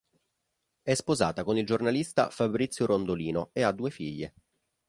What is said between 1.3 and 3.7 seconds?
con il giornalista Fabrizio Rondolino e